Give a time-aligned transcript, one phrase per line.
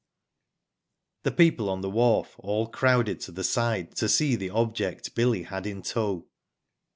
[1.21, 5.43] The people on the wharf all crowded to the side to see the object Billy
[5.43, 6.25] had in tow.